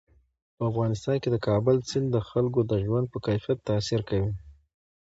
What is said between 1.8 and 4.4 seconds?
سیند د خلکو د ژوند په کیفیت تاثیر کوي.